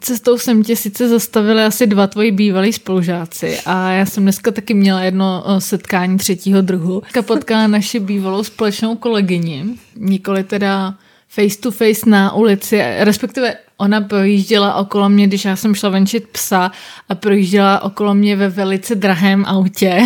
[0.00, 4.74] cestou jsem tě sice zastavili asi dva tvoji bývalí spolužáci a já jsem dneska taky
[4.74, 7.02] měla jedno setkání třetího druhu.
[7.22, 9.64] Potkala naši bývalou společnou kolegyni,
[9.96, 10.94] nikoli teda
[11.28, 16.28] face to face na ulici, respektive ona projížděla okolo mě, když já jsem šla venčit
[16.28, 16.70] psa
[17.08, 20.02] a projížděla okolo mě ve velice drahém autě,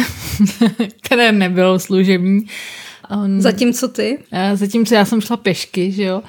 [1.02, 2.46] které nebylo služební.
[3.10, 4.18] On, zatímco ty?
[4.54, 6.22] Zatímco já jsem šla pešky, že jo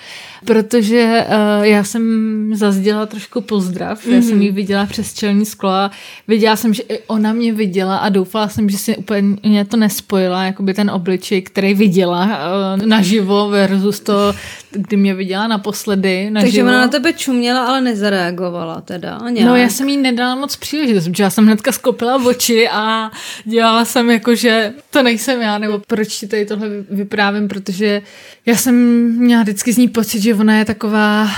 [0.46, 4.16] protože uh, já jsem zazděla trošku pozdrav, mm-hmm.
[4.16, 4.41] já jsem mhm.
[4.41, 5.92] ji viděla přes čelní sklo a
[6.28, 10.43] viděla jsem, že i ona mě viděla a doufala jsem, že si úplně to nespojila,
[10.43, 14.34] jakoby ten obličej, který viděla uh, naživo versus to,
[14.71, 16.51] kdy mě viděla naposledy naživo.
[16.51, 19.48] Takže ona na tebe čuměla, ale nezareagovala teda nějak.
[19.48, 23.11] No já jsem jí nedala moc příležitost, protože já jsem hnedka skopila oči a
[23.46, 28.01] dělala jsem jako, že to nejsem já, nebo proč ti tady tohle vyprávím, protože
[28.46, 28.75] já jsem
[29.18, 31.29] měla vždycky z ní pocit, že ona je taková,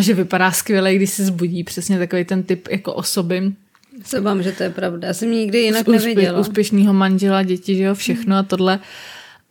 [0.00, 3.52] že vypadá skvěle, když se zbudí, přesně takový ten typ jako osoby.
[4.04, 5.08] Se vám, že to je pravda.
[5.08, 6.40] Já jsem nikdy jinak Úspě, neviděla.
[6.40, 8.78] Úspěšného manžela, děti, že jo, všechno a tohle.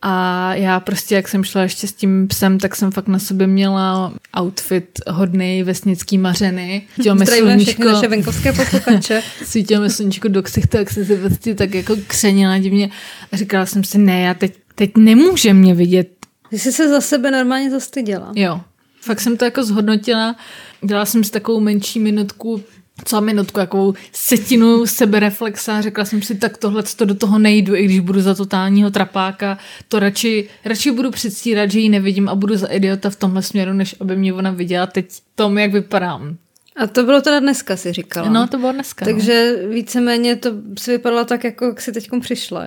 [0.02, 3.46] A já prostě, jak jsem šla ještě s tím psem, tak jsem fakt na sobě
[3.46, 6.82] měla outfit hodný vesnický mařeny.
[7.00, 9.22] Zdravíme všechny naše venkovské posluchače.
[9.44, 12.90] Svítilo mi sluníčko do ksichtu, tak jsem se vlastně tak jako křenila divně.
[13.32, 17.00] A říkala jsem si, ne, já teď, teď nemůže mě vidět ty jsi se za
[17.00, 18.32] sebe normálně zastyděla.
[18.34, 18.60] Jo.
[19.00, 20.36] Fakt jsem to jako zhodnotila.
[20.84, 22.62] Dělala jsem si takovou menší minutku,
[23.04, 27.74] co minutku, jakou setinu sebereflexa a řekla jsem si, tak tohle to do toho nejdu,
[27.74, 29.58] i když budu za totálního trapáka,
[29.88, 33.72] to radši, radši budu předstírat, že ji nevidím a budu za idiota v tomhle směru,
[33.72, 36.36] než aby mě ona viděla teď tom, jak vypadám.
[36.76, 38.28] A to bylo teda dneska, si říkala.
[38.28, 39.06] No, to bylo dneska.
[39.06, 39.12] No.
[39.12, 39.68] Takže no.
[39.68, 42.66] víceméně to si vypadalo tak, jako jak si teď přišla.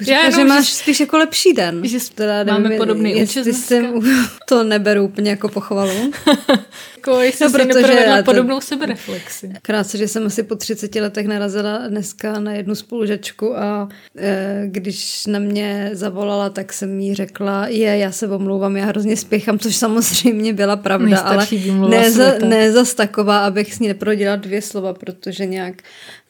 [0.00, 1.86] Říkala, že máš že, spíš jako lepší den.
[1.86, 3.72] Že teda máme nevím, podobný účest
[4.48, 6.12] To neberu úplně jako pochvalu.
[6.96, 9.52] jako jestli no, protože na podobnou sebereflexi.
[9.62, 15.26] Krátce, že jsem asi po 30 letech narazila dneska na jednu spolužačku a e, když
[15.26, 19.76] na mě zavolala, tak jsem jí řekla, je, já se omlouvám, já hrozně spěchám, což
[19.76, 21.46] samozřejmě byla pravda, ale
[21.88, 25.82] ne, za, ne zas taková, abych s ní neprodělala dvě slova, protože nějak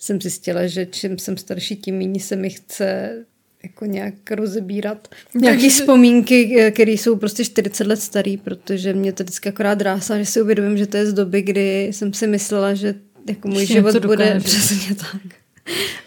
[0.03, 3.17] jsem zjistila, že čím jsem starší, tím méně se mi chce
[3.63, 5.09] jako nějak rozebírat.
[5.35, 10.19] Nějaké vzpomínky, eh, které jsou prostě 40 let starý, protože mě to vždycky akorát drásá,
[10.19, 12.95] že si uvědomím, že to je z doby, kdy jsem si myslela, že
[13.29, 15.23] jako můj Ještě život bude přesně tak.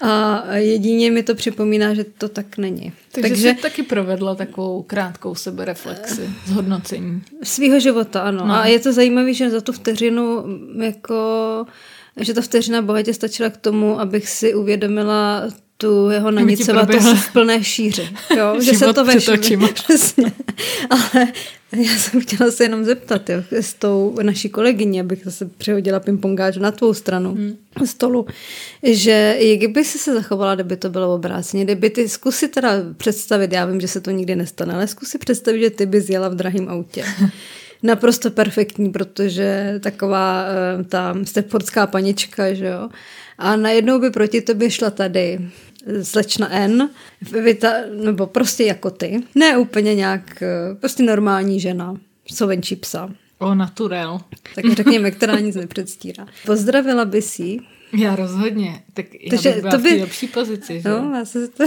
[0.01, 2.93] A jedině mi to připomíná, že to tak není.
[3.11, 7.21] Takže, Takže jsi taky provedla takovou krátkou sebereflexi, zhodnocení.
[7.43, 8.45] Svýho života, ano.
[8.47, 8.53] No.
[8.53, 10.45] A je to zajímavé, že za tu vteřinu
[10.81, 11.15] jako
[12.21, 17.33] že ta vteřina bohatě stačila k tomu, abych si uvědomila tu jeho nanicovat to v
[17.33, 18.09] plné šíři.
[18.37, 18.55] Jo?
[18.61, 19.35] že se to vešlo.
[19.73, 20.31] Přesně.
[20.89, 21.27] Ale
[21.75, 26.57] já jsem chtěla se jenom zeptat jo, s tou naší kolegyní, abych zase přihodila pingpongáč
[26.57, 27.55] na tvou stranu hmm.
[27.85, 28.25] stolu,
[28.83, 33.51] že jak by si se zachovala, kdyby to bylo obráceně, kdyby ty zkusy teda představit,
[33.51, 36.35] já vím, že se to nikdy nestane, ale zkusy představit, že ty bys jela v
[36.35, 37.05] drahém autě.
[37.85, 42.89] Naprosto perfektní, protože taková eh, ta stefordská panička, že jo.
[43.37, 45.39] A najednou by proti tobě šla tady
[46.03, 46.89] slečna N,
[47.43, 47.71] vyta,
[48.03, 49.23] nebo prostě jako ty.
[49.35, 51.95] Ne úplně nějak, eh, prostě normální žena,
[52.33, 53.09] co venčí psa.
[53.39, 54.19] O, naturel.
[54.55, 56.27] Tak řekněme, která nic nepředstírá.
[56.45, 57.59] Pozdravila by si
[57.93, 58.83] Já rozhodně.
[58.93, 59.97] Tak já Takže bych byla to by...
[59.97, 60.89] v lepší pozici, že?
[60.89, 61.63] No, já se to...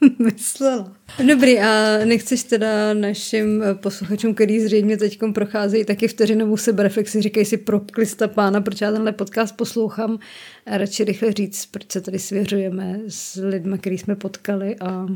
[0.18, 0.92] myslela.
[1.26, 7.56] Dobrý, a nechceš teda našim posluchačům, který zřejmě teď procházejí taky vteřinovou sebereflexi, říkají si
[7.56, 10.18] proklista pána, proč já tenhle podcast poslouchám
[10.66, 15.06] a radši rychle říct, proč se tady svěřujeme s lidmi, který jsme potkali a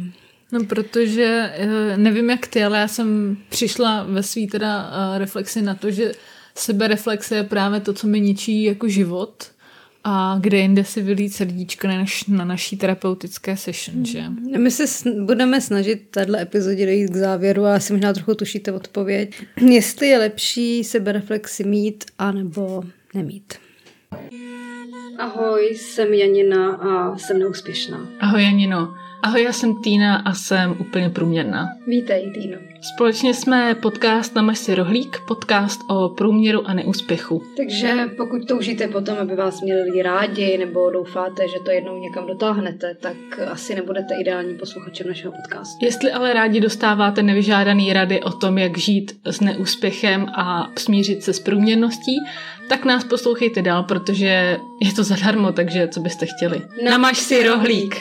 [0.53, 5.63] No, protože eh, nevím jak ty, ale já jsem přišla ve svý teda eh, reflexi
[5.63, 6.13] na to, že
[6.55, 9.45] sebereflexe je právě to, co mi ničí jako život
[10.05, 14.23] a kde jinde si vylít srdíčko než na naší terapeutické session, že?
[14.59, 19.43] My se budeme snažit tato epizodě dojít k závěru a asi možná trochu tušíte odpověď.
[19.71, 22.83] Jestli je lepší sebereflexy mít anebo
[23.15, 23.55] nemít.
[25.19, 28.09] Ahoj, jsem Janina a jsem neúspěšná.
[28.21, 28.95] Ahoj Janino.
[29.23, 31.69] Ahoj, já jsem Týna a jsem úplně průměrná.
[31.87, 32.59] Vítej, Týno.
[32.95, 37.43] Společně jsme podcast na si rohlík, podcast o průměru a neúspěchu.
[37.57, 42.27] Takže pokud toužíte potom, aby vás měli lidi rádi, nebo doufáte, že to jednou někam
[42.27, 43.17] dotáhnete, tak
[43.51, 45.85] asi nebudete ideální posluchačem našeho podcastu.
[45.85, 51.33] Jestli ale rádi dostáváte nevyžádaný rady o tom, jak žít s neúspěchem a smířit se
[51.33, 52.17] s průměrností,
[52.69, 56.63] tak nás poslouchejte dál, protože je to zadarmo, takže co byste chtěli.
[56.85, 57.97] Namaž si rohlík.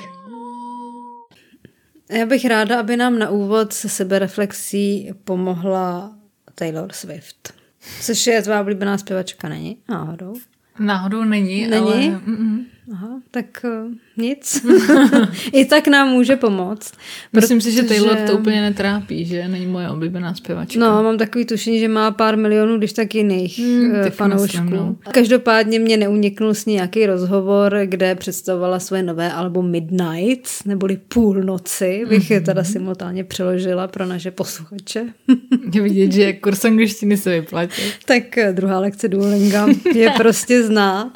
[2.10, 6.16] Já bych ráda, aby nám na úvod se sebereflexí pomohla
[6.56, 7.54] Taylor Swift.
[8.02, 9.78] Což je tvá oblíbená zpěvačka, není?
[9.90, 10.34] Náhodou.
[10.80, 11.82] Náhodou není, Není?
[11.82, 11.96] ale...
[11.96, 12.66] Mm-mm.
[12.92, 13.46] Aha, tak
[13.86, 14.66] uh, nic.
[15.54, 16.94] I tak nám může pomoct.
[17.34, 20.80] Myslím si, že Taylor to úplně netrápí, že není moje oblíbená zpěvačka.
[20.80, 24.62] No, mám takový tušení, že má pár milionů, když tak jiných Hmm, tak fanoušků.
[24.62, 24.96] myslím, no.
[25.12, 32.06] Každopádně mě neuniknul s ní nějaký rozhovor, kde představovala svoje nové album Midnight, neboli Půlnoci,
[32.10, 32.46] bych je Mhm.
[32.46, 35.06] teda simultánně přeložila pro naše posluchače.
[35.74, 37.82] Je vidět, že kurz angličtiny se vyplatí.
[38.06, 41.12] tak eh, druhá lekce Duolinga je prostě znát.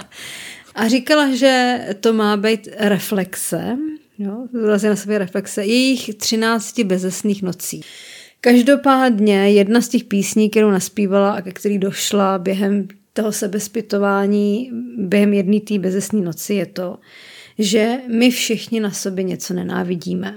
[0.78, 3.78] A říkala, že to má být reflexe,
[4.18, 7.82] jo, vlastně na sobě reflexe, jejich 13 bezesných nocí.
[8.42, 15.34] Každopádně jedna z těch písní, kterou naspívala a ke který došla během toho sebezpytování, během
[15.34, 16.98] jedné té bezesné noci je to,
[17.60, 20.36] že my všichni na sobě něco nenávidíme.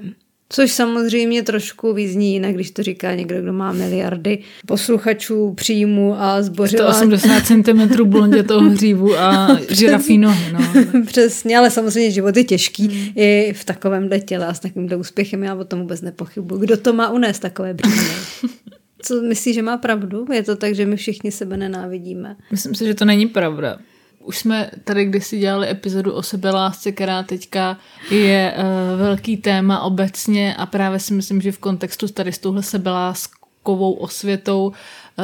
[0.53, 6.43] Což samozřejmě trošku vyzní jinak, když to říká někdo, kdo má miliardy posluchačů, příjmu a
[6.43, 10.53] zbořila 180 cm blondě toho hřívu a žirafí nohy.
[10.53, 10.61] No.
[11.07, 13.13] Přesně, ale samozřejmě život je těžký hmm.
[13.17, 16.61] i v takovémhle těle a s takovýmhle úspěchem, já o tom vůbec nepochybuji.
[16.61, 18.15] Kdo to má unést takové břímě?
[19.03, 20.27] Co myslíš, že má pravdu?
[20.33, 22.37] Je to tak, že my všichni sebe nenávidíme.
[22.51, 23.79] Myslím si, že to není pravda.
[24.25, 27.79] Už jsme tady kdysi dělali epizodu o sebelásce, která teďka
[28.11, 32.63] je uh, velký téma obecně a právě si myslím, že v kontextu tady s touhle
[32.63, 34.75] sebeláskovou osvětou uh,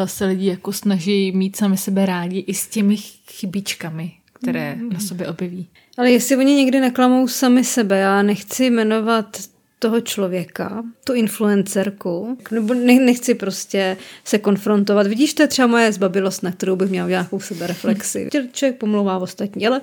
[0.04, 2.96] se lidi jako snaží mít sami sebe rádi i s těmi
[3.30, 4.88] chybičkami, které mm.
[4.88, 5.68] na sobě objeví.
[5.98, 9.36] Ale jestli oni někdy neklamou sami sebe, já nechci jmenovat
[9.78, 15.06] toho člověka, tu influencerku, nebo nechci prostě se konfrontovat.
[15.06, 18.28] Vidíš, to je třeba moje zbabilost, na kterou bych měla nějakou sebereflexi.
[18.52, 19.80] Člověk pomlouvá ostatní, ale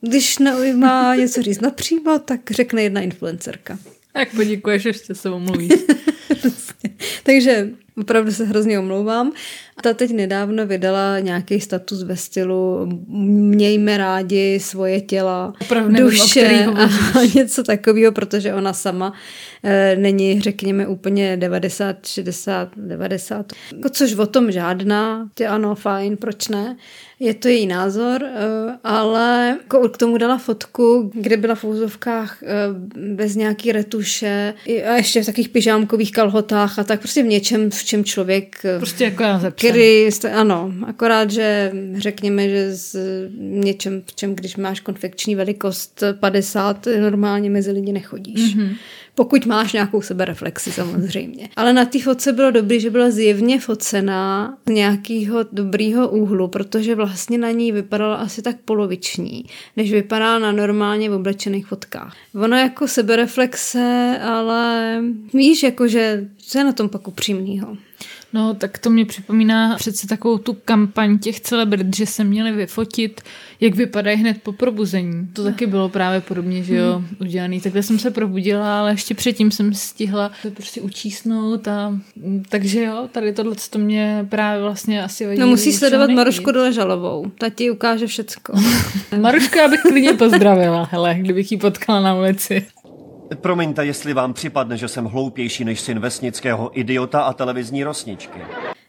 [0.00, 0.38] když
[0.76, 3.78] má něco říct napřímo, tak řekne jedna influencerka.
[4.16, 5.72] Jak poděkuješ, ještě se omluvíš.
[7.22, 9.32] Takže opravdu se hrozně omlouvám.
[9.82, 16.68] Ta teď nedávno vydala nějaký status ve stylu mějme rádi svoje těla, Opravdu duše nevím,
[16.68, 19.12] o a něco takového, protože ona sama
[19.96, 23.52] není, řekněme, úplně 90, 60, 90.
[23.76, 26.76] Jako což o tom žádná, tě ano, fajn, proč ne?
[27.20, 28.38] Je to její názor, e,
[28.84, 32.46] ale jako k tomu dala fotku, kde byla v úzovkách e,
[33.14, 37.84] bez nějaký retuše a ještě v takových pyžámkových kalhotách a tak prostě v něčem, v
[37.84, 38.56] čem člověk...
[38.78, 42.96] Prostě jako já který, ano, akorát, že řekněme, že s
[43.38, 48.56] něčem, v čem, když máš konfekční velikost 50, normálně mezi lidi nechodíš.
[48.56, 48.76] Mm-hmm.
[49.14, 51.48] Pokud máš nějakou sebereflexi samozřejmě.
[51.56, 56.94] Ale na té fotce bylo dobrý, že byla zjevně focená z nějakého dobrýho úhlu, protože
[56.94, 59.44] vlastně na ní vypadala asi tak poloviční,
[59.76, 62.16] než vypadá na normálně v oblečených fotkách.
[62.34, 64.98] Ono jako sebereflexe, ale
[65.34, 67.76] víš, jakože co je na tom pak upřímnýho?
[68.32, 73.20] No, tak to mě připomíná přece takovou tu kampaň těch celebrit, že se měli vyfotit,
[73.60, 75.28] jak vypadají hned po probuzení.
[75.32, 77.16] To taky bylo právě podobně, že jo, hmm.
[77.20, 77.60] udělaný.
[77.60, 81.98] Takhle jsem se probudila, ale ještě předtím jsem stihla to prostě učísnout a
[82.48, 85.40] takže jo, tady tohle to mě právě vlastně asi vadí.
[85.40, 88.52] No musí sledovat Marušku Doležalovou, ta ti ukáže všecko.
[89.20, 92.66] Marušku já bych klidně pozdravila, hele, kdybych ji potkala na ulici.
[93.34, 98.38] Promiňte, jestli vám připadne, že jsem hloupější než syn vesnického idiota a televizní rosničky.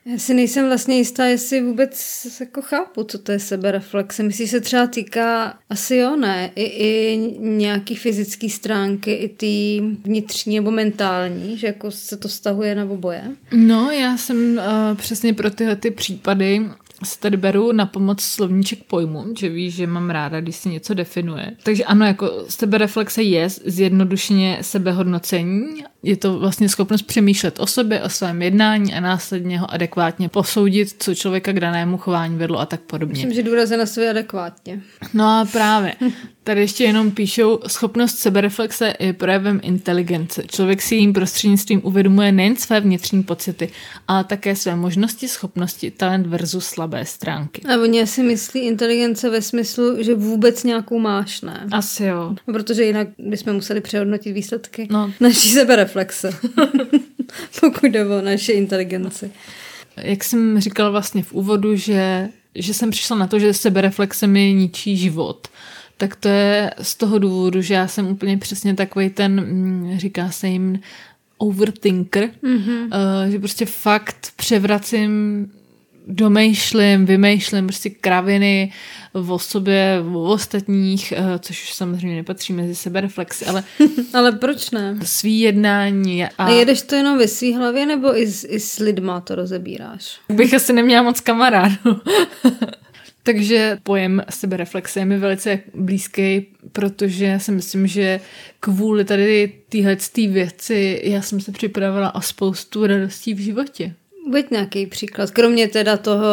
[0.06, 4.24] Já si nejsem vlastně jistá, jestli vůbec jako chápu, co to je sebereflexe.
[4.24, 10.56] Myslíš, se třeba týká, asi jo, ne, i, i nějaký fyzický stránky, i ty vnitřní
[10.56, 13.24] nebo mentální, že jako se to stahuje na oboje?
[13.54, 16.62] No, já jsem uh, přesně pro tyhle ty případy
[17.04, 20.94] se tady beru na pomoc slovníček pojmu, že víš, že mám ráda, když si něco
[20.94, 21.52] definuje.
[21.64, 25.84] Takže ano, jako sebereflexe je zjednodušeně sebehodnocení.
[26.04, 30.96] Je to vlastně schopnost přemýšlet o sobě, o svém jednání a následně ho adekvátně posoudit,
[31.00, 33.14] co člověka k danému chování vedlo a tak podobně.
[33.14, 34.82] Myslím, že důraz je na sobě adekvátně.
[35.14, 35.94] No a právě.
[36.44, 40.44] Tady ještě jenom píšou, schopnost sebereflexe je projevem inteligence.
[40.48, 43.70] Člověk si jím prostřednictvím uvědomuje nejen své vnitřní pocity,
[44.08, 47.62] ale také své možnosti, schopnosti, talent versus slabé stránky.
[47.62, 51.68] A oni si myslí inteligence ve smyslu, že vůbec nějakou máš, ne?
[51.72, 52.36] Asi jo.
[52.46, 55.12] Protože jinak bychom museli přehodnotit výsledky no.
[55.20, 55.93] naší sebereflexe.
[57.62, 59.32] Pokud jde o naše inteligenci.
[59.98, 64.54] Jak jsem říkala vlastně v úvodu, že, že jsem přišla na to, že sebereflexe mi
[64.54, 65.48] ničí život
[65.98, 70.48] tak to je z toho důvodu, že já jsem úplně přesně takový ten, říká se
[70.48, 70.80] jim
[71.38, 72.90] overthinker, mm-hmm.
[73.32, 75.48] že prostě fakt převracím
[76.08, 78.72] domýšlím, vymýšlím prostě kraviny
[79.14, 83.64] o sobě, o ostatních, eh, což už samozřejmě nepatří mezi sebereflexy, ale...
[84.14, 84.98] ale proč ne?
[85.04, 86.30] Svý jednání a...
[86.38, 90.20] A jedeš to jenom ve svý hlavě, nebo i s, i s lidma to rozebíráš?
[90.30, 91.76] Bych asi neměla moc kamarádů.
[93.24, 98.20] Takže pojem sebereflexe je mi velice blízký, protože si myslím, že
[98.60, 103.94] kvůli tady téhle věci já jsem se připravila o spoustu radostí v životě.
[104.28, 106.24] Buď nějaký příklad, kromě teda toho,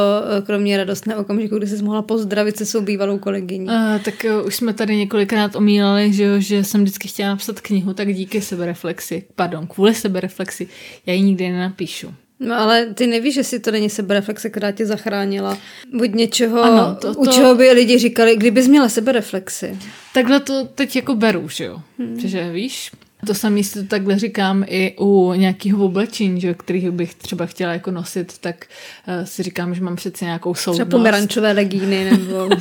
[0.46, 3.66] kromě radostného okamžiku, kdy jsi mohla pozdravit se svou bývalou kolegyní.
[3.66, 7.94] Uh, tak uh, už jsme tady několikrát omílali, že, že jsem vždycky chtěla napsat knihu,
[7.94, 10.68] tak díky sebereflexi, pardon, kvůli sebereflexi,
[11.06, 12.14] já ji nikdy nenapíšu.
[12.40, 15.58] No ale ty nevíš, že si to není sebereflexe, která tě zachránila.
[15.94, 17.20] Buď něčeho, ano, to, to...
[17.20, 19.78] u čeho by lidi říkali, kdybys měla sebereflexi.
[20.14, 21.82] Takhle to teď jako beru, že jo.
[21.98, 22.20] Hmm.
[22.20, 22.90] Že víš,
[23.26, 27.72] to samé si to takhle říkám i u nějakého oblečení, že, který bych třeba chtěla
[27.72, 28.66] jako nosit, tak
[29.08, 30.76] uh, si říkám, že mám přece nějakou soudnost.
[30.76, 32.48] Třeba pomerančové legíny nebo...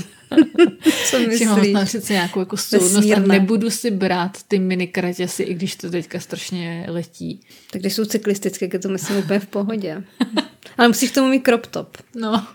[1.10, 1.72] Co myslíš?
[1.72, 5.90] Mám přece nějakou jako soudnost a nebudu si brát ty mini kraťasy, i když to
[5.90, 7.42] teďka strašně letí.
[7.72, 10.04] Tak když jsou cyklistické, tak to myslím úplně v pohodě.
[10.78, 11.98] Ale musíš k tomu mít crop top.
[12.16, 12.48] No.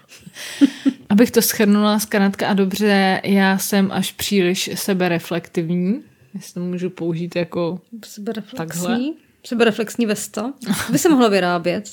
[1.08, 6.02] Abych to schrnula zkrátka a dobře, já jsem až příliš sebereflektivní
[6.34, 7.80] jestli to můžu použít jako
[8.56, 9.00] takhle.
[9.46, 10.52] Sebereflexní vesta.
[10.90, 11.90] By se mohla vyrábět.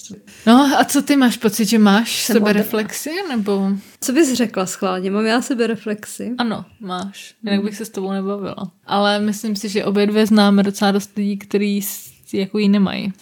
[0.48, 3.10] No a co ty máš pocit, že máš Jsem sebereflexi?
[3.30, 3.72] Nebo...
[4.02, 5.12] Co bys řekla schválně?
[5.12, 6.32] Mám já sebereflexi?
[6.38, 7.36] Ano, máš.
[7.44, 7.66] Jinak hmm.
[7.66, 8.72] bych se s tobou nebavila.
[8.86, 11.82] Ale myslím si, že obě dvě známe docela dost lidí, kteří
[12.34, 13.14] jako ji nemají.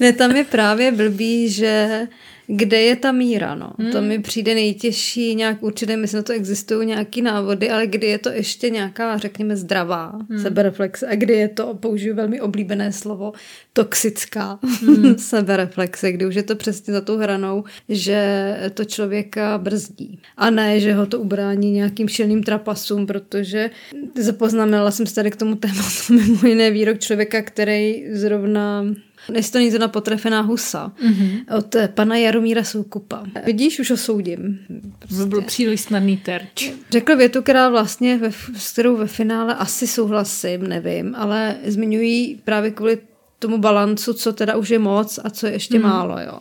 [0.00, 2.06] Ne, tam je právě blbý, že
[2.46, 3.72] kde je ta míra, no.
[3.78, 3.92] Hmm.
[3.92, 8.18] To mi přijde nejtěžší, nějak určitě, myslím, že to existují nějaký návody, ale kdy je
[8.18, 10.38] to ještě nějaká, řekněme, zdravá hmm.
[10.38, 13.32] sebereflexe a kdy je to, použiju velmi oblíbené slovo,
[13.72, 15.14] toxická hmm.
[15.18, 20.18] sebereflexe, kdy už je to přesně za tou hranou, že to člověka brzdí.
[20.36, 23.70] A ne, že ho to ubrání nějakým šilným trapasům, protože
[24.18, 28.84] zapoznamenala jsem se tady k tomu tématu mimo jiné výrok člověka, který zrovna
[29.32, 31.56] Nestojí to na potrefená husa mm-hmm.
[31.58, 33.24] od pana Jaromíra Soukupa.
[33.44, 34.58] Vidíš, už ho soudím.
[34.98, 35.16] Prostě.
[35.16, 36.72] To byl příliš snadný terč.
[36.90, 42.70] Řekl větu, která vlastně, ve, s kterou ve finále asi souhlasím, nevím, ale zmiňují právě
[42.70, 42.98] kvůli
[43.38, 45.84] tomu balancu, co teda už je moc a co je ještě mm.
[45.84, 46.20] málo.
[46.20, 46.38] Jo.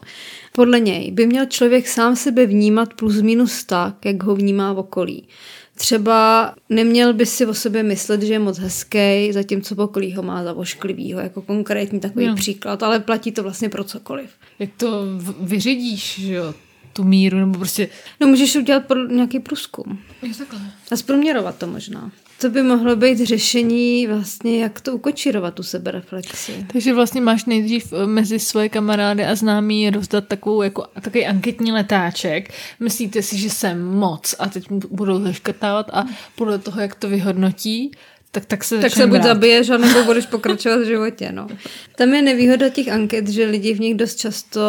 [0.56, 4.80] Podle něj by měl člověk sám sebe vnímat plus minus tak, jak ho vnímá v
[4.80, 5.28] okolí.
[5.76, 10.44] Třeba neměl by si o sobě myslet, že je moc hezký, zatímco okolí ho má
[10.44, 12.36] za vošklivýho, jako konkrétní takový no.
[12.36, 14.30] příklad, ale platí to vlastně pro cokoliv.
[14.60, 15.04] Jak to
[15.40, 16.54] vyředíš, že jo?
[16.94, 17.90] Tu míru, nebo prostě...
[18.20, 20.00] No můžeš udělat pro nějaký průzkum.
[20.38, 20.60] Takhle.
[20.92, 22.12] A zproměrovat to možná.
[22.42, 26.66] To by mohlo být řešení vlastně, jak to ukočírovat, tu sebereflexi.
[26.74, 31.72] Takže vlastně máš nejdřív eh, mezi svoje kamarády a známí rozdat takovou, jako, takový anketní
[31.72, 32.54] letáček.
[32.80, 37.92] Myslíte si, že jsem moc a teď budou zaškrtávat a podle toho, jak to vyhodnotí,
[38.34, 41.32] tak, tak se, tak se buď zabiješ, nebo budeš pokračovat v životě.
[41.32, 41.48] No.
[41.96, 44.62] Tam je nevýhoda těch anket, že lidi v nich dost často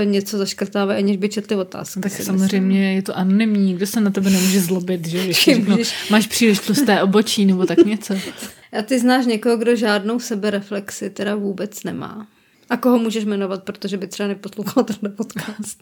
[0.00, 2.00] eh, něco zaškrtávají, aniž by četli otázky.
[2.00, 2.96] Tak samozřejmě myslím.
[2.96, 5.76] je to anonymní, nikdo se na tebe nemůže zlobit, že řeknu,
[6.10, 8.14] máš příliš tlusté obočí nebo tak něco.
[8.78, 12.26] A ty znáš někoho, kdo žádnou sebereflexi teda vůbec nemá.
[12.70, 15.78] A koho můžeš jmenovat, protože by třeba neposlouchal tenhle podcast.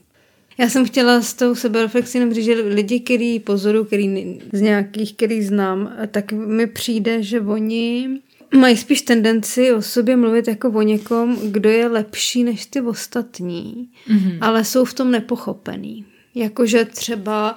[0.59, 5.13] Já jsem chtěla s tou sebereflexí jenom říct, že lidi, který pozoru, který z nějakých,
[5.13, 8.09] který znám, tak mi přijde, že oni
[8.55, 13.89] mají spíš tendenci o sobě mluvit jako o někom, kdo je lepší než ty ostatní,
[14.09, 14.39] mm-hmm.
[14.41, 16.05] ale jsou v tom nepochopený.
[16.35, 17.57] Jakože třeba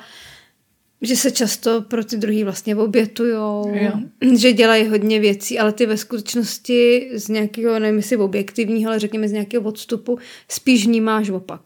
[1.02, 3.92] že se často pro ty druhý vlastně obětujou, jo.
[4.36, 9.28] že dělají hodně věcí, ale ty ve skutečnosti z nějakého, nevím jestli objektivního, ale řekněme
[9.28, 11.62] z nějakého odstupu, spíš vnímáš opak.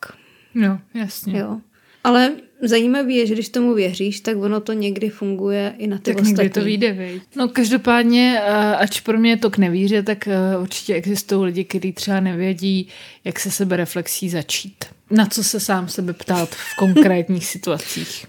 [0.55, 1.39] Jo, jasně.
[1.39, 1.57] Jo.
[2.03, 2.31] Ale
[2.62, 6.15] zajímavé je, že když tomu věříš, tak ono to někdy funguje i na ty tak
[6.15, 6.36] ostatní.
[6.36, 7.22] Tak to vyjde, vej.
[7.36, 8.41] No každopádně,
[8.77, 12.88] ač pro mě to k nevíře, tak eh, určitě existují lidi, kteří třeba nevědí,
[13.24, 14.86] jak se sebe reflexí začít.
[15.12, 18.25] Na co se sám sebe ptát v konkrétních situacích.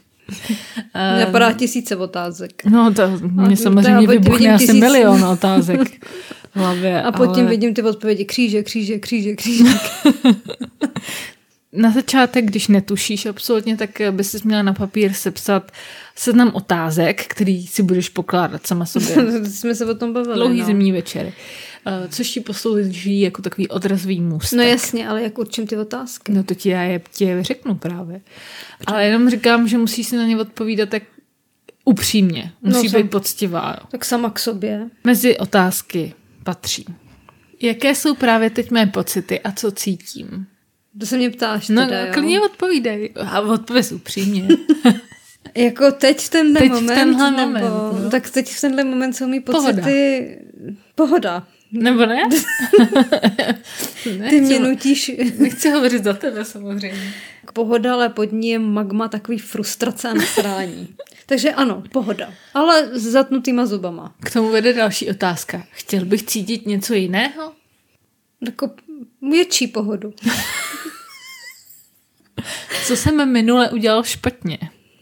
[0.94, 2.64] Napadá tisíce otázek.
[2.64, 4.80] No to mě samozřejmě vybuchne asi tisíc...
[4.80, 5.80] milion otázek
[6.54, 7.02] v hlavě.
[7.02, 7.50] A potom ale...
[7.50, 9.64] vidím ty odpovědi kříže, kříže, kříže, kříže.
[11.76, 15.72] na začátek, když netušíš absolutně, tak bys si měla na papír sepsat
[16.16, 19.16] seznam otázek, který si budeš pokládat sama sobě.
[19.50, 20.34] jsme se o tom bavili.
[20.34, 20.66] Dlouhý no.
[20.66, 21.26] zimní večer.
[21.26, 24.56] Uh, což ti poslouží jako takový odrazový můstek.
[24.56, 26.32] No jasně, ale jak určím ty otázky?
[26.32, 28.20] No to ti já je, ti je řeknu právě.
[28.78, 28.84] Protože...
[28.86, 31.02] Ale jenom říkám, že musíš si na ně odpovídat tak
[31.84, 32.52] upřímně.
[32.62, 33.76] Musí no, být poctivá.
[33.90, 34.88] Tak sama k sobě.
[35.04, 36.14] Mezi otázky
[36.44, 36.84] patří.
[37.62, 40.46] Jaké jsou právě teď mé pocity a co cítím?
[41.00, 42.12] To se mě ptáš No, teda, jo?
[42.12, 43.12] klidně odpovídej.
[43.26, 44.48] A odpověz upřímně.
[45.56, 48.10] Jako teď v tenhle Teď v moment, tenhle nebo, moment, no.
[48.10, 49.72] tak teď v tenhle moment jsou mi Pohoda.
[49.72, 50.38] pocity...
[50.94, 51.46] Pohoda.
[51.72, 52.22] Nebo ne?
[54.18, 57.14] ne Ty mě nutíš Nechci hovořit za tebe samozřejmě.
[57.46, 60.88] k pohoda, ale pod ní je magma takový frustrace a nasrání.
[61.26, 62.32] Takže ano, pohoda.
[62.54, 64.14] Ale s zatnutýma zubama.
[64.20, 65.64] K tomu vede další otázka.
[65.70, 67.52] Chtěl bych cítit něco jiného?
[68.46, 68.70] Jako
[69.30, 70.12] větší pohodu.
[72.86, 74.58] Co jsem minule udělal špatně?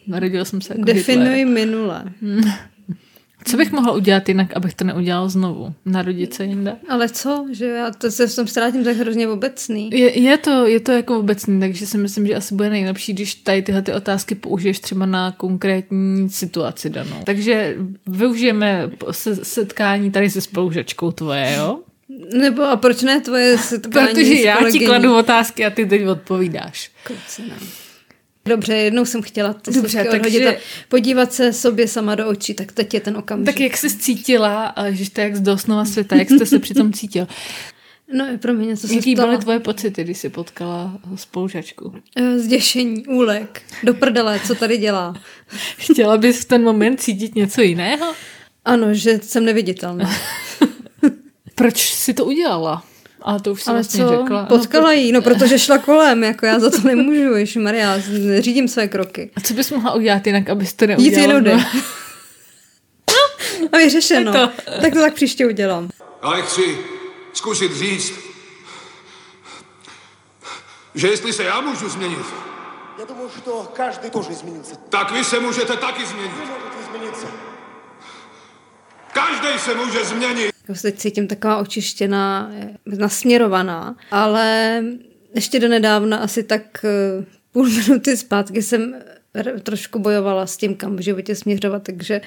[0.07, 1.47] Narodil jsem se jako Definuji Hitler.
[1.47, 2.05] minule.
[3.45, 5.75] Co bych mohla udělat jinak, abych to neudělal znovu?
[5.85, 6.77] Narodit se jinde?
[6.89, 7.47] Ale co?
[7.53, 9.91] Že já to se v tom ztrátím tak hrozně obecný.
[9.93, 13.35] Je, je, to, je to jako obecný, takže si myslím, že asi bude nejlepší, když
[13.35, 17.17] tady tyhle ty otázky použiješ třeba na konkrétní situaci danou.
[17.25, 21.81] Takže využijeme se, setkání tady se spolužačkou tvoje, jo?
[22.35, 26.91] Nebo a proč ne tvoje setkání Protože já ti kladu otázky a ty teď odpovídáš.
[27.05, 27.55] Kluci, no.
[28.45, 32.73] Dobře, jednou jsem chtěla ty Dobře, takže- a podívat se sobě sama do očí, tak
[32.73, 33.47] teď je ten okamžik.
[33.47, 36.93] Tak jak jsi cítila, a že jste jak z dosnova světa, jak jste se přitom
[36.93, 37.27] cítil?
[38.15, 41.95] No, pro mě něco se Jaký byly tvoje pocity, když jsi potkala spolužačku?
[42.17, 45.15] Eh, Zděšení, úlek, do prdele, co tady dělá.
[45.79, 48.15] Chtěla bys v ten moment cítit něco jiného?
[48.65, 50.11] Ano, že jsem neviditelná.
[51.62, 52.84] Proč jsi to udělala?
[53.22, 54.10] A to už jsem Ale vlastně co?
[54.10, 54.46] řekla.
[54.46, 57.94] Potkala jí, no protože šla kolem, jako já za to nemůžu, Maria,
[58.40, 59.32] řídím své kroky.
[59.36, 61.22] A co bys mohla udělat jinak, abys to Jít neudělala?
[61.28, 61.52] jinou jde.
[61.52, 61.86] znovu?
[63.72, 64.34] A vyřešeno.
[64.34, 65.90] Tak Tak to tak příště udělám.
[66.22, 66.78] Ale chci
[67.34, 68.14] zkusit říct,
[70.96, 72.18] že jestli se já můžu změnit,
[73.00, 74.76] Я думаю, что каждый тоже изменится.
[74.90, 76.32] tak vy se můžete taky změnit.
[76.32, 77.28] Вы можете измениться.
[79.14, 80.51] Každý se může změnit.
[80.69, 82.53] Já se teď cítím taková očištěná,
[82.99, 84.83] nasměrovaná, ale
[85.35, 88.95] ještě do nedávna, asi tak eh, půl minuty zpátky jsem
[89.63, 92.21] trošku bojovala s tím, kam v životě směřovat, takže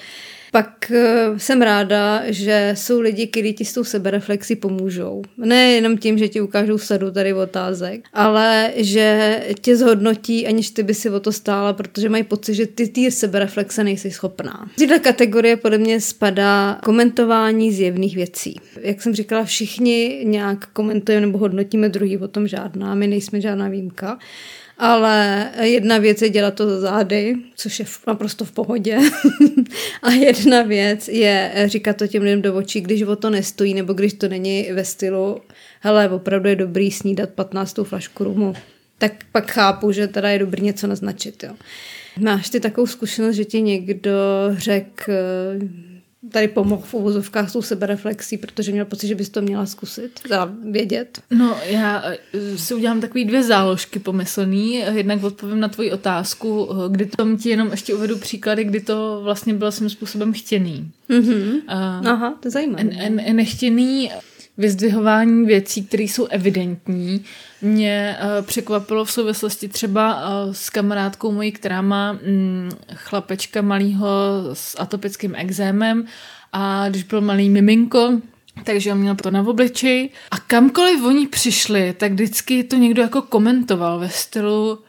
[0.56, 5.22] pak eh, jsem ráda, že jsou lidi, kteří ti s tou sebereflexí pomůžou.
[5.38, 10.84] Ne jenom tím, že ti ukážou sadu tady otázek, ale že tě zhodnotí, aniž ty
[10.84, 14.70] by si o to stála, protože mají pocit, že ty ty sebereflexe nejsi schopná.
[14.78, 18.60] Této kategorie podle mě spadá komentování zjevných věcí.
[18.82, 23.70] Jak jsem říkala, všichni nějak komentujeme nebo hodnotíme druhý, o tom žádná, my nejsme žádná
[23.70, 24.18] výjimka.
[24.78, 28.98] Ale jedna věc je dělat to za zády, což je naprosto v pohodě.
[30.02, 33.94] a jedna věc je říkat to těm lidem do očí, když o to nestojí, nebo
[33.94, 35.42] když to není ve stylu,
[35.80, 37.80] hele, opravdu je dobrý snídat 15.
[37.84, 38.54] flašku rumu.
[38.98, 41.44] Tak pak chápu, že teda je dobrý něco naznačit.
[41.44, 41.56] Jo.
[42.20, 44.12] Máš ty takovou zkušenost, že ti někdo
[44.58, 45.12] řekl,
[46.32, 50.20] tady pomohl v uvozovkách s tou sebereflexí, protože měl pocit, že bys to měla zkusit,
[50.28, 51.20] teda vědět.
[51.32, 54.76] No, já eh, si udělám takový dvě záložky pomyslný.
[54.94, 59.20] Jednak odpovím na tvoji otázku, eh, kdy tam ti jenom ještě uvedu příklady, kdy to
[59.24, 60.92] vlastně bylo svým způsobem chtěný.
[61.10, 61.54] Mm-hmm.
[62.02, 62.82] Uh, Aha, to je zajímavé.
[62.82, 64.12] n- n- nechtěný
[64.58, 67.26] vyzdvihování věcí, které jsou evidentní,
[67.62, 74.10] mě uh, překvapilo v souvislosti třeba uh, s kamarádkou mojí, která má mm, chlapečka malýho
[74.54, 76.06] s atopickým exémem.
[76.54, 78.22] A když byl malý miminko,
[78.64, 83.22] takže on měl to na obliči a kamkoliv oni přišli, tak vždycky to někdo jako
[83.22, 84.80] komentoval ve stylu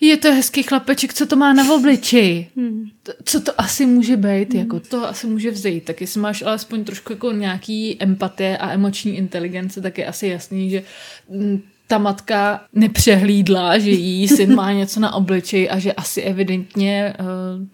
[0.00, 2.48] je to hezký chlapeček, co to má na obliči?
[2.56, 2.84] Hmm.
[3.24, 4.52] Co to asi může být?
[4.52, 4.62] Hmm.
[4.62, 5.84] Jako to asi může vzít.
[5.84, 10.70] Tak jestli máš alespoň trošku jako nějaký empatie a emoční inteligence, tak je asi jasný,
[10.70, 10.82] že
[11.28, 17.14] mm, ta matka nepřehlídla, že jí syn má něco na obliči a že asi evidentně,
[17.20, 17.26] uh,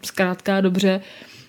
[0.05, 1.01] zkrátka dobře,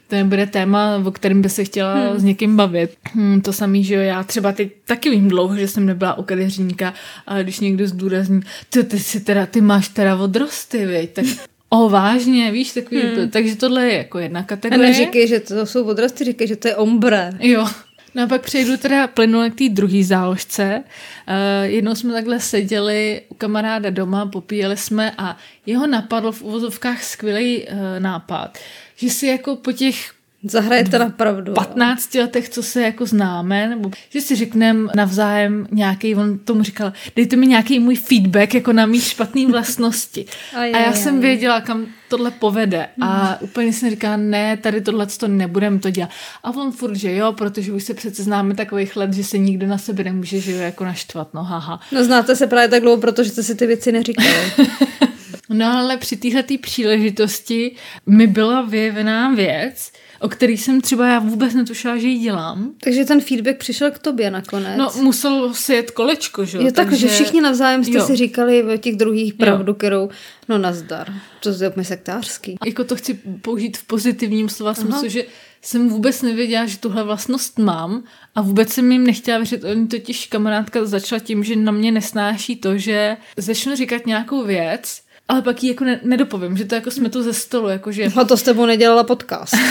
[0.09, 2.19] to nebude téma, o kterém by se chtěla hmm.
[2.19, 2.91] s někým bavit.
[3.13, 6.23] Hmm, to samý, že jo, já třeba teď taky vím dlouho, že jsem nebyla u
[6.23, 6.95] kadeřníka,
[7.27, 8.41] ale když někdo zdůrazní,
[8.71, 11.13] ty, ty, si teda, ty máš teda odrosty, viď?
[11.13, 11.25] tak
[11.69, 13.31] o, vážně, víš, takový, hmm.
[13.31, 14.89] takže tohle je jako jedna A kategorie.
[14.89, 17.33] neříkej, že to jsou odrasty, říkej, že to je ombre.
[17.41, 17.67] Jo.
[18.15, 20.85] No a pak přejdu teda plynule k té druhé záložce.
[21.29, 27.03] Uh, jednou jsme takhle seděli u kamaráda doma, popíjeli jsme a jeho napadl v uvozovkách
[27.03, 28.59] skvělý uh, nápad,
[28.97, 30.14] že si jako po těch
[30.45, 31.53] Zahrajete na pravdu.
[31.53, 31.55] jo.
[31.55, 36.93] 15 letech, co se jako známe, nebo že si řekneme navzájem nějaký, on tomu říkal,
[37.17, 40.25] dejte mi nějaký můj feedback jako na mý špatný vlastnosti.
[40.57, 41.21] Aj, a já aj, jsem aj.
[41.21, 42.89] věděla, kam tohle povede.
[43.01, 46.11] A úplně jsem říkala, ne, tady tohle to nebudem to dělat.
[46.43, 49.67] A on furt, že jo, protože už se přece známe takových let, že se nikdo
[49.67, 51.81] na sebe nemůže, že jo, jako naštvat, no haha.
[51.93, 54.29] No znáte se právě tak dlouho, protože jste si ty věci neříkali.
[55.49, 57.77] No ale při téhle příležitosti
[58.07, 59.93] mi byla vyjevená věc,
[60.25, 62.71] o který jsem třeba já vůbec netušila, že ji dělám.
[62.85, 64.79] Takže ten feedback přišel k tobě nakonec.
[64.79, 66.65] No, musel si jet kolečko, že jo?
[66.65, 66.97] tak, takže...
[66.97, 68.07] že všichni navzájem jste jo.
[68.07, 69.75] si říkali o těch druhých pravdu, jo.
[69.75, 70.09] kterou,
[70.49, 72.57] no nazdar, to je úplně sektářský.
[72.67, 75.25] Jako to chci použít v pozitivním slova smyslu, že
[75.63, 78.03] jsem vůbec nevěděla, že tuhle vlastnost mám
[78.35, 79.65] a vůbec jsem jim nechtěla věřit.
[79.65, 85.04] Oni totiž kamarádka začala tím, že na mě nesnáší to, že začnu říkat nějakou věc,
[85.29, 87.69] ale pak ji jako ne- nedopovím, že to jako jsme tu ze stolu.
[87.69, 88.05] Jako že...
[88.05, 89.55] A to s tebou nedělala podcast.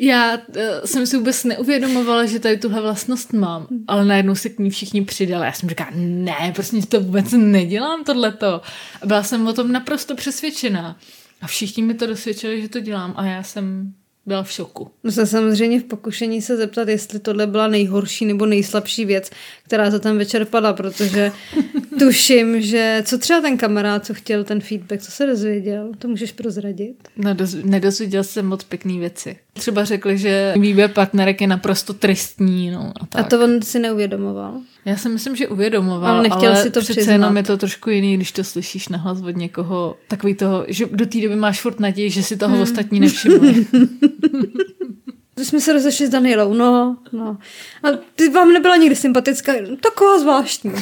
[0.00, 4.58] Já uh, jsem si vůbec neuvědomovala, že tady tuhle vlastnost mám, ale najednou se k
[4.58, 5.46] ní všichni přidali.
[5.46, 8.60] Já jsem říkala, ne, prostě to vůbec nedělám tohleto.
[9.02, 10.96] A byla jsem o tom naprosto přesvědčená.
[11.42, 13.92] A všichni mi to dosvědčili, že to dělám a já jsem
[14.26, 14.90] byla v šoku.
[15.04, 19.30] No jsem samozřejmě v pokušení se zeptat, jestli tohle byla nejhorší nebo nejslabší věc,
[19.64, 21.32] která za ten večer padla, protože
[21.98, 26.32] tuším, že co třeba ten kamarád, co chtěl ten feedback, co se dozvěděl, to můžeš
[26.32, 27.08] prozradit?
[27.16, 29.36] No, nedozvěděl jsem moc pěkný věci.
[29.52, 32.70] Třeba řekli, že výběr partnerek je naprosto tristní.
[32.70, 33.26] No, a, tak.
[33.26, 34.60] a to on si neuvědomoval?
[34.84, 37.12] Já si myslím, že uvědomoval, ale, nechtěl ale si to přece přiznat.
[37.12, 41.06] jenom je to trošku jiný, když to slyšíš nahlas od někoho, takový toho, že do
[41.06, 42.62] té doby máš furt naději, že si toho hmm.
[42.62, 43.66] ostatní nevšimli.
[45.42, 47.38] Jsme se rozešli s Danielou, no, no.
[47.82, 50.72] A ty vám nebyla nikdy sympatická, taková zvláštní.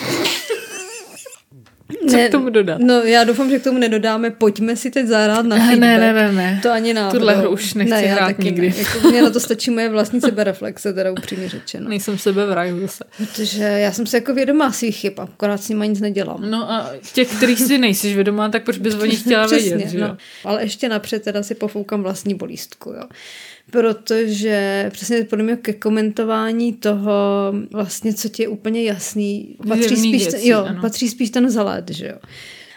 [2.09, 2.79] Co ne, k tomu dodat?
[2.81, 4.31] No já doufám, že k tomu nedodáme.
[4.31, 5.81] Pojďme si teď zahrát na feedback.
[5.81, 6.61] Ne, ne, ne, ne.
[6.63, 8.69] To ani na Tuhle hru už nechci ne, hrát nikdy.
[8.69, 8.77] Ne.
[8.77, 11.89] Jako mě na to stačí moje vlastní sebereflexe, teda upřímně řečeno.
[11.89, 13.05] Nejsem sebevrah zase.
[13.17, 16.51] Protože já jsem se jako vědomá svých chyb, akorát s nimi nic nedělám.
[16.51, 19.91] No a těch, kterých si nejsi vědomá, tak proč bys o nich chtěla Přesně, vědět,
[19.91, 20.01] že?
[20.01, 20.17] No.
[20.45, 23.03] Ale ještě napřed teda si pofoukám vlastní bolístku, jo
[23.70, 27.12] protože přesně podle mě ke komentování toho
[27.72, 32.07] vlastně, co ti je úplně jasný, patří spíš, věcí, jo, patří spíš ten zalet, že
[32.07, 32.18] jo.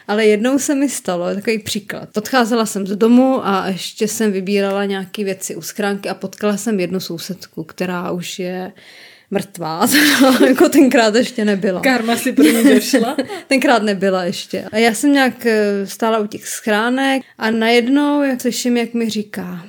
[0.07, 2.17] Ale jednou se mi stalo, takový příklad.
[2.17, 6.79] Odcházela jsem z domu a ještě jsem vybírala nějaké věci u schránky a potkala jsem
[6.79, 8.71] jednu sousedku, která už je
[9.31, 9.87] mrtvá,
[10.47, 11.81] jako tenkrát ještě nebyla.
[11.81, 13.17] Karma si pro ní došla?
[13.47, 14.65] tenkrát nebyla ještě.
[14.71, 19.09] A já jsem nějak eh, stála u těch schránek a najednou, jak slyším, jak mi
[19.09, 19.65] říká,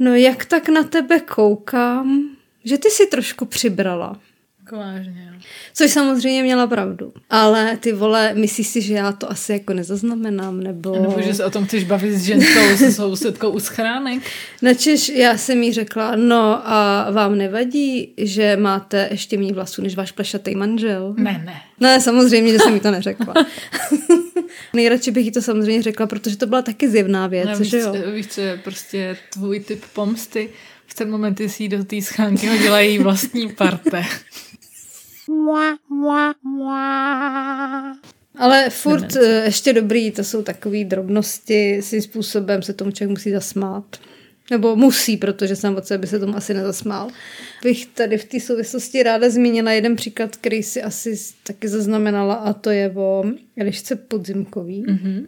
[0.00, 4.20] No jak tak na tebe koukám, že ty si trošku přibrala.
[4.72, 5.40] Jako vážně, jo.
[5.74, 7.12] Což samozřejmě měla pravdu.
[7.30, 10.92] Ale ty vole, myslíš si, že já to asi jako nezaznamenám, nebo...
[10.92, 14.22] Nebo že se o tom chceš bavit s ženskou, se sousedkou u schránek?
[14.62, 19.96] Načež já jsem jí řekla, no a vám nevadí, že máte ještě méně vlasů než
[19.96, 21.14] váš plešatý manžel?
[21.16, 21.62] Ne, ne.
[21.80, 23.34] Ne, samozřejmě, že jsem mi to neřekla.
[24.74, 27.78] Nejradši bych jí to samozřejmě řekla, protože to byla taky zjevná věc, no, víš, že
[27.78, 27.94] jo?
[28.14, 30.48] Víš, co je prostě tvůj typ pomsty?
[30.86, 34.04] V ten moment si do té schánky hodila její vlastní parte.
[35.30, 37.96] Mua, mua, mua.
[38.38, 39.18] Ale furt Demenci.
[39.18, 43.96] Eh, ještě dobrý, to jsou takové drobnosti, svým způsobem se tomu člověk musí zasmát.
[44.50, 47.10] Nebo musí, protože sám od sebe by se tomu asi nezasmál.
[47.62, 52.52] Bych tady v té souvislosti ráda zmínila jeden příklad, který si asi taky zaznamenala a
[52.52, 53.24] to je o
[53.56, 54.84] Elišce Podzimkový.
[54.84, 55.26] Mm-hmm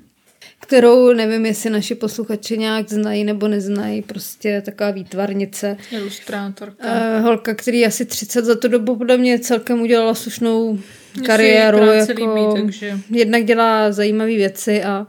[0.61, 5.77] kterou nevím, jestli naši posluchači nějak znají nebo neznají, prostě taková výtvarnice.
[5.91, 6.87] Ilustrátorka.
[6.87, 10.79] Uh, holka, který asi 30 za tu dobu podle mě celkem udělala slušnou
[11.27, 11.79] kariéru.
[11.79, 12.99] Jako, líbí, takže...
[13.11, 15.07] Jednak dělá zajímavé věci a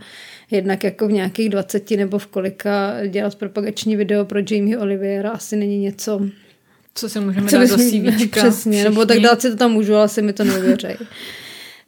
[0.51, 5.55] jednak jako v nějakých 20 nebo v kolika dělat propagační video pro Jamie Oliviera asi
[5.55, 6.21] není něco,
[6.95, 8.29] co si můžeme co dát do CVčka.
[8.31, 8.83] Přesně, všichni.
[8.83, 10.97] nebo tak dát si to tam můžu, ale si mi to neuvěřej.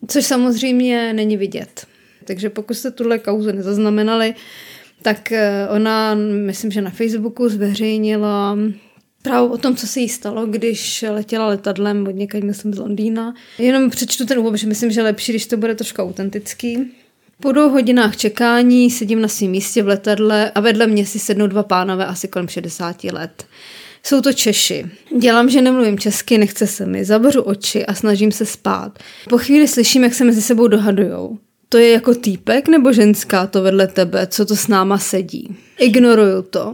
[0.08, 1.88] Což samozřejmě není vidět.
[2.26, 4.36] Takže pokud jste tuhle kauzu nezaznamenali,
[5.02, 8.58] tak eh, ona, myslím, že na Facebooku zveřejnila
[9.26, 13.34] Právě o tom, co se jí stalo, když letěla letadlem od někaď, myslím, z Londýna.
[13.58, 16.92] Jenom přečtu ten úvod, že myslím, že lepší, když to bude trošku autentický.
[17.42, 21.48] Po dvou hodinách čekání sedím na svém místě v letadle a vedle mě si sednou
[21.48, 23.46] dva pánové asi kolem 60 let.
[24.04, 24.86] Jsou to Češi.
[25.20, 29.00] Dělám, že nemluvím česky, nechce se mi, zavřu oči a snažím se spát.
[29.30, 31.38] Po chvíli slyším, jak se mezi sebou dohadujou.
[31.76, 35.56] To je jako týpek nebo ženská to vedle tebe, co to s náma sedí.
[35.80, 36.74] Ignoruju to.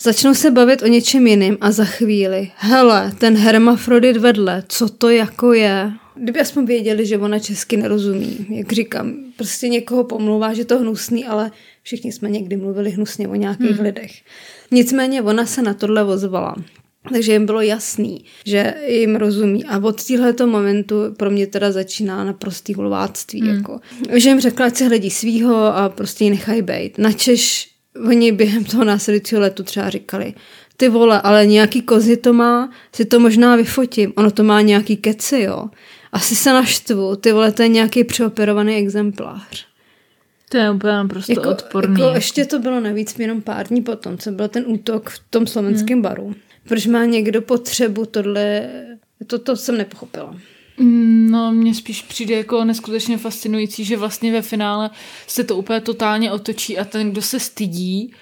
[0.00, 5.08] Začnou se bavit o něčem jiným a za chvíli, hele, ten hermafrodit vedle, co to
[5.08, 5.92] jako je?
[6.14, 11.26] Kdyby aspoň věděli, že ona česky nerozumí, jak říkám, prostě někoho pomluvá, že to hnusný,
[11.26, 11.50] ale
[11.82, 13.84] všichni jsme někdy mluvili hnusně o nějakých hmm.
[13.84, 14.12] lidech.
[14.70, 16.56] Nicméně ona se na tohle ozvala.
[17.12, 19.64] Takže jim bylo jasný, že jim rozumí.
[19.64, 23.40] A od této momentu pro mě teda začíná na prostý hulváctví.
[23.40, 23.56] Hmm.
[23.56, 23.80] Jako.
[24.12, 26.98] Že jim řekla, ať se hledí svýho a prostě ji nechají bejt.
[26.98, 27.70] Načež
[28.06, 30.34] oni během toho následujícího letu třeba říkali,
[30.76, 34.96] ty vole, ale nějaký kozy to má, si to možná vyfotím, ono to má nějaký
[34.96, 35.64] keci, jo.
[36.12, 39.66] Asi se naštvu, ty vole, to je nějaký přeoperovaný exemplář.
[40.48, 42.00] To je úplně prostě jako, odporný.
[42.00, 45.46] Jako ještě to bylo navíc jenom pár dní potom, co byl ten útok v tom
[45.46, 46.02] slovenském hmm.
[46.02, 46.34] baru.
[46.68, 48.70] Proč má někdo potřebu tohle,
[49.26, 50.36] to, to jsem nepochopila.
[51.30, 54.90] No, mně spíš přijde jako neskutečně fascinující, že vlastně ve finále
[55.26, 58.12] se to úplně totálně otočí a ten, kdo se stydí,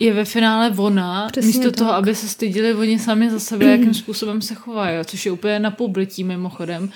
[0.00, 1.76] je ve finále ona, Přesně místo tak.
[1.76, 5.58] toho, aby se stydili oni sami za sebe, jakým způsobem se chovají, což je úplně
[5.58, 6.90] na publití mimochodem.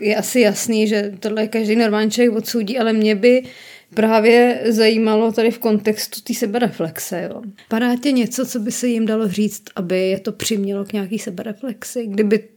[0.00, 3.42] Je asi jasný, že tohle každý normální člověk odsoudí, ale mě by
[3.94, 7.28] právě zajímalo tady v kontextu té sebereflexe.
[7.30, 7.42] Jo.
[7.68, 11.18] Padá tě něco, co by se jim dalo říct, aby je to přimělo k nějaký
[11.18, 12.06] sebereflexi?
[12.06, 12.48] Kdyby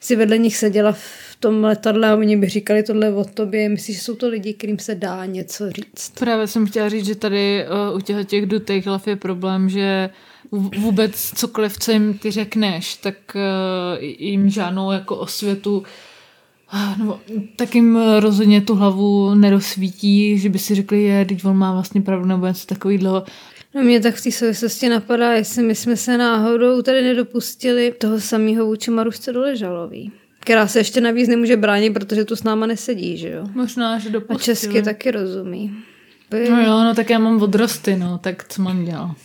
[0.00, 3.68] si vedle nich seděla v tom letadle a oni by říkali tohle o tobě.
[3.68, 6.12] Myslíš, že jsou to lidi, kterým se dá něco říct?
[6.18, 10.10] Právě jsem chtěla říct, že tady uh, u těch, těch Dutej je problém, že
[10.78, 15.82] vůbec cokoliv, co jim ty řekneš, tak uh, jim žádnou jako osvětu
[16.98, 17.20] No,
[17.56, 22.00] tak jim rozhodně tu hlavu nerozsvítí, že by si řekli, je, teď on má vlastně
[22.02, 23.24] pravdu, nebo něco takového.
[23.74, 28.20] No mě tak v té souvislosti napadá, jestli my jsme se náhodou tady nedopustili toho
[28.20, 33.16] samého vůči Marušce Doležalový která se ještě navíc nemůže bránit, protože tu s náma nesedí,
[33.16, 33.46] že jo?
[33.54, 34.36] Možná, že dopustili.
[34.36, 35.74] A česky taky rozumí.
[36.30, 36.50] By...
[36.50, 39.16] No jo, no tak já mám odrosty, no, tak co mám dělat?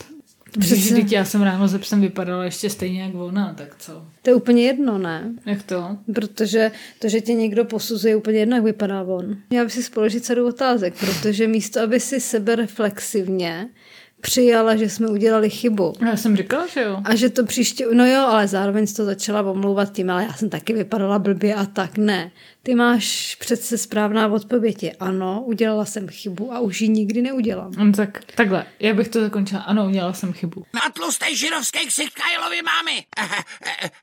[0.59, 1.01] Přesně.
[1.01, 4.05] Když já jsem ráno ze psem vypadala ještě stejně jak ona, tak co?
[4.21, 5.31] To je úplně jedno, ne?
[5.45, 5.97] Jak to?
[6.15, 9.37] Protože to, že tě někdo posuzuje, úplně jedno, jak vypadá on.
[9.51, 13.69] Já bych si spoložit sadu otázek, protože místo, aby si sebe reflexivně
[14.21, 15.93] přijala, že jsme udělali chybu.
[16.05, 17.01] Já jsem říkala, že jo.
[17.03, 20.49] A že to příště, no jo, ale zároveň to začala omlouvat tím, ale já jsem
[20.49, 22.31] taky vypadala blbě a tak ne.
[22.65, 27.71] Ty máš přece správná odpověď je ano, udělala jsem chybu a už ji nikdy neudělám.
[27.77, 29.61] No, tak takhle, já bych to zakončila.
[29.61, 30.65] Ano, udělala jsem chybu.
[30.73, 33.05] Na tlusté žirovské ksich Kajlovi mámy.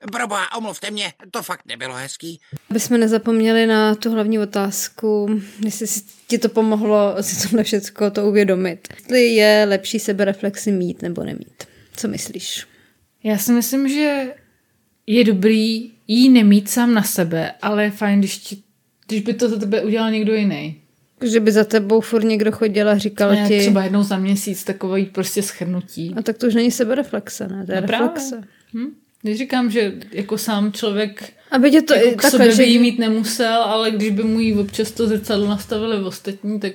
[0.13, 2.41] Proboha, omluvte mě, to fakt nebylo hezký.
[2.71, 8.11] Aby jsme nezapomněli na tu hlavní otázku, jestli si ti to pomohlo si tohle všechno
[8.11, 8.89] to uvědomit.
[8.97, 11.65] Jestli je lepší sebereflexy mít nebo nemít.
[11.97, 12.67] Co myslíš?
[13.25, 14.35] Já si myslím, že
[15.07, 18.63] je dobrý jí nemít sám na sebe, ale je fajn, když, ti,
[19.07, 20.77] když by to za tebe udělal někdo jiný.
[21.25, 23.59] Že by za tebou furt někdo chodil a říkal a ti...
[23.59, 26.15] třeba jednou za měsíc takový prostě schrnutí.
[26.17, 27.67] A tak to už není sebereflexe, ne?
[27.67, 28.43] To je no reflexe.
[28.75, 28.91] Hm?
[29.23, 32.63] Když říkám, že jako sám člověk aby tě to, jako k takhle, sobě že...
[32.63, 36.61] by jí mít nemusel, ale když by mu jí občas to zrcadlo nastavili v ostatní,
[36.61, 36.73] tak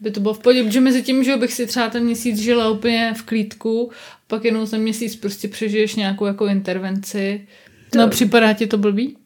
[0.00, 2.70] by to bylo v pohodě, protože mezi tím, že bych si třeba ten měsíc žila
[2.70, 3.90] úplně v klídku,
[4.26, 7.46] pak jenom za měsíc prostě přežiješ nějakou jako intervenci.
[7.90, 7.98] To...
[7.98, 9.16] No, připadá ti to blbý?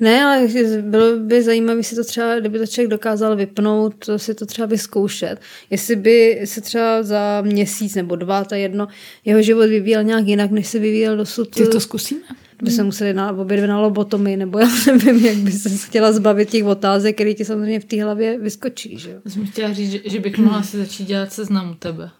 [0.00, 0.48] Ne, ale
[0.80, 4.66] bylo by zajímavé si to třeba, kdyby to člověk dokázal vypnout, to si to třeba
[4.66, 5.36] vyzkoušet.
[5.70, 8.88] Jestli by se třeba za měsíc nebo dva, to jedno,
[9.24, 11.54] jeho život vyvíjel nějak jinak, než se vyvíjel dosud.
[11.54, 12.20] Ty to zkusíme?
[12.62, 16.12] By se museli na, obě dvě na lobotomy, nebo já nevím, jak by se chtěla
[16.12, 18.98] zbavit těch otázek, které ti samozřejmě v té hlavě vyskočí.
[18.98, 22.10] Že jsem chtěla říct, že, že bych mohla si začít dělat seznam u tebe.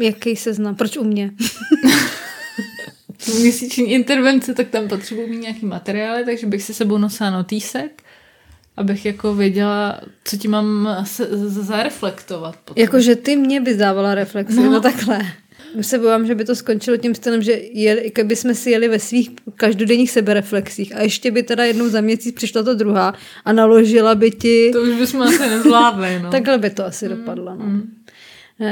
[0.00, 0.74] Jaký seznam?
[0.74, 1.30] Proč u mě?
[3.32, 8.02] měsíční intervence, tak tam potřebuji mít nějaký materiály, takže bych si sebou nosila notýsek,
[8.76, 10.96] abych jako věděla, co ti mám
[11.46, 12.58] zareflektovat.
[12.76, 15.20] Jakože ty mě bys dávala reflexy, no, no takhle.
[15.80, 17.60] Se bojím, že by to skončilo tím stylem, že
[18.14, 22.34] kdyby jsme si jeli ve svých každodenních sebereflexích a ještě by teda jednou za měsíc
[22.34, 24.70] přišla ta druhá a naložila by ti...
[24.72, 26.30] To už bychom asi nezvládli, no.
[26.30, 27.64] Takhle by to asi mm, dopadlo, no.
[27.64, 27.94] Mm.
[28.58, 28.68] Já,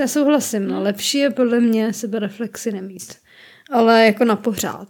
[0.00, 0.82] já souhlasím, no.
[0.82, 3.23] Lepší je podle mě sebereflexy nemít
[3.70, 4.88] ale jako na pořád.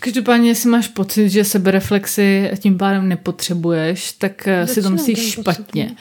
[0.00, 5.30] Každopádně, jestli máš pocit, že sebereflexy tím pádem nepotřebuješ, tak Začínám eh, si to myslíš
[5.30, 5.94] špatně.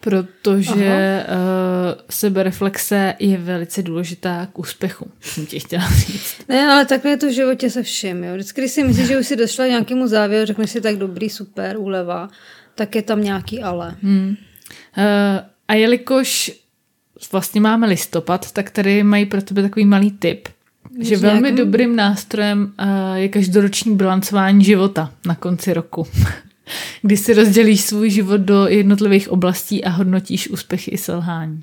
[0.00, 6.34] Protože uh, sebereflexe je velice důležitá k úspěchu, jsem ti chtěla říct.
[6.48, 8.24] Ne, ale takhle je to v životě se vším.
[8.24, 8.34] Jo.
[8.34, 11.76] Vždycky, když si myslíš, že už si došla nějakému závěru, řekneš si tak dobrý, super,
[11.78, 12.28] úleva,
[12.74, 13.96] tak je tam nějaký ale.
[14.02, 14.28] Hmm.
[14.28, 15.04] Uh,
[15.68, 16.52] a jelikož
[17.32, 20.48] vlastně máme listopad, tak tady mají pro tebe takový malý tip
[20.98, 26.06] že velmi dobrým nástrojem eh, je každoroční bilancování života na konci roku.
[27.02, 31.60] Kdy si rozdělíš svůj život do jednotlivých oblastí a hodnotíš úspěchy i selhání.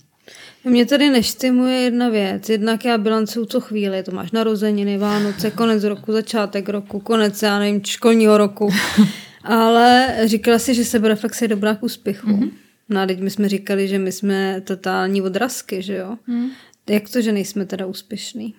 [0.64, 2.50] Mě tady neštimuje jedna věc.
[2.50, 4.04] Jednak já bilancuju co chvíli.
[4.04, 8.70] To máš narozeniny, Vánoce, konec roku, začátek roku, konec, já nevím, školního roku.
[9.44, 12.28] Ale říkala si, že sebereflexe je dobrá k úspěchu.
[12.28, 12.52] Mm-hmm.
[12.90, 16.18] No a teď my jsme říkali, že my jsme totální odrazky, že jo?
[16.28, 16.48] Mm.
[16.90, 18.54] Jak to, že nejsme teda úspěšní?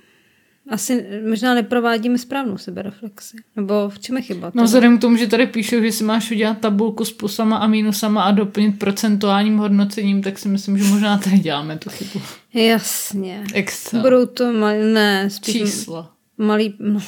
[0.70, 3.36] Asi možná neprovádíme správnou sebereflexi.
[3.56, 4.52] Nebo v čem je chyba?
[4.54, 7.66] No vzhledem k tomu, že tady píšou, že si máš udělat tabulku s plusama a
[7.66, 12.24] mínusama a doplnit procentuálním hodnocením, tak si myslím, že možná tady děláme tu chybu.
[12.54, 13.44] Jasně.
[13.54, 14.02] Excel.
[14.02, 16.12] Budou to malý, ne, spíš Čísla.
[16.38, 17.00] Malý, no,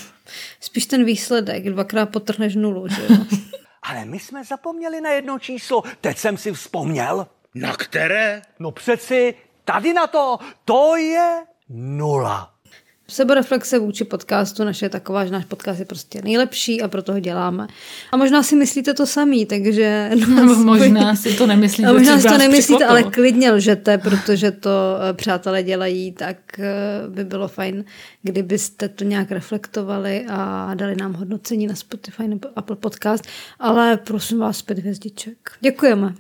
[0.61, 3.17] spíš ten výsledek, dvakrát potrhneš nulu, že jo?
[3.83, 7.27] Ale my jsme zapomněli na jedno číslo, teď jsem si vzpomněl.
[7.55, 8.43] Na které?
[8.59, 12.51] No přeci tady na to, to je nula.
[13.11, 17.21] Sebereflexe vůči podcastu naše je taková, že náš podcast je prostě nejlepší a proto ho
[17.21, 17.67] děláme.
[18.13, 20.11] A možná si myslíte to samý, takže...
[20.29, 21.91] No, možná si to nemyslíte.
[21.91, 26.73] A možná si to nemyslíte, ale klidně lžete, protože to eh, přátelé dělají, tak eh,
[27.09, 27.85] by bylo fajn,
[28.23, 33.25] kdybyste to nějak reflektovali a dali nám hodnocení na Spotify nebo Apple Podcast,
[33.59, 35.51] ale prosím vás, pět hvězdiček.
[35.61, 36.15] Děkujeme.